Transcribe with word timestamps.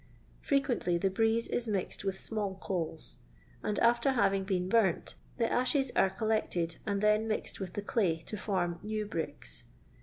Fre 0.41 0.55
quently 0.55 0.99
the" 0.99 1.11
briezii" 1.11 1.51
is 1.51 1.67
mixed 1.67 2.03
with 2.03 2.19
small 2.19 2.55
coals, 2.55 3.17
and 3.61 3.77
after 3.81 4.13
having 4.13 4.43
been 4.45 4.67
burnt 4.67 5.13
the 5.37 5.47
ashes 5.53 5.91
are 5.95 6.09
collected, 6.09 6.77
and 6.87 7.01
then 7.01 7.27
mixed 7.27 7.59
with 7.59 7.73
the 7.73 7.83
clay 7.83 8.17
to 8.25 8.35
form 8.35 8.79
new 8.81 9.05
bricks. 9.05 9.63